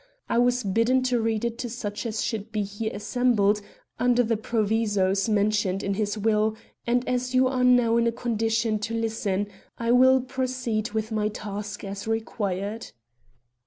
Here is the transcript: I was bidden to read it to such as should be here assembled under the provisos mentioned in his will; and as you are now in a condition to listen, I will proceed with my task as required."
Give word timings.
I 0.27 0.39
was 0.39 0.63
bidden 0.63 1.03
to 1.03 1.21
read 1.21 1.45
it 1.45 1.59
to 1.59 1.69
such 1.69 2.07
as 2.07 2.23
should 2.23 2.51
be 2.51 2.63
here 2.63 2.89
assembled 2.91 3.61
under 3.99 4.23
the 4.23 4.35
provisos 4.35 5.29
mentioned 5.29 5.83
in 5.83 5.93
his 5.93 6.17
will; 6.17 6.57
and 6.87 7.07
as 7.07 7.35
you 7.35 7.47
are 7.47 7.63
now 7.63 7.97
in 7.97 8.07
a 8.07 8.11
condition 8.11 8.79
to 8.79 8.95
listen, 8.95 9.45
I 9.77 9.91
will 9.91 10.19
proceed 10.19 10.89
with 10.93 11.11
my 11.11 11.27
task 11.27 11.83
as 11.83 12.07
required." 12.07 12.87